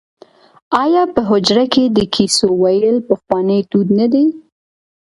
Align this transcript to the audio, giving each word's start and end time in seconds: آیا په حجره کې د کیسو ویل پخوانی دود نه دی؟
آیا 0.83 1.03
په 1.13 1.21
حجره 1.29 1.65
کې 1.73 1.83
د 1.97 1.99
کیسو 2.15 2.47
ویل 2.61 2.97
پخوانی 3.09 3.59
دود 3.71 3.87
نه 3.99 4.07
دی؟ 4.13 4.25